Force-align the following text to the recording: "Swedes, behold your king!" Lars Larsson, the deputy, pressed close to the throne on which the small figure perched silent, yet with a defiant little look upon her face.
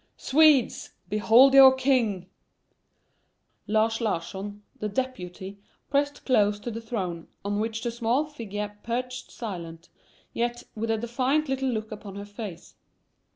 "Swedes, 0.17 0.93
behold 1.09 1.53
your 1.53 1.71
king!" 1.75 2.27
Lars 3.67 4.01
Larsson, 4.01 4.63
the 4.79 4.89
deputy, 4.89 5.59
pressed 5.91 6.25
close 6.25 6.59
to 6.59 6.71
the 6.71 6.81
throne 6.81 7.27
on 7.45 7.59
which 7.59 7.83
the 7.83 7.91
small 7.91 8.25
figure 8.25 8.75
perched 8.81 9.29
silent, 9.29 9.89
yet 10.33 10.63
with 10.73 10.89
a 10.89 10.97
defiant 10.97 11.49
little 11.49 11.69
look 11.69 11.91
upon 11.91 12.15
her 12.15 12.25
face. 12.25 12.73